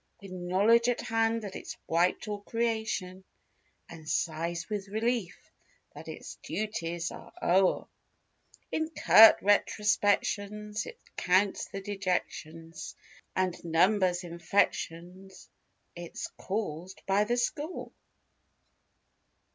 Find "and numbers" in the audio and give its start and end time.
13.35-14.23